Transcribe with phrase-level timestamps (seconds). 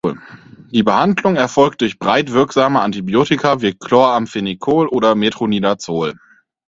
[0.71, 6.15] Die Behandlung erfolgt durch breit wirksame Antibiotika wie Chloramphenicol oder Metronidazol.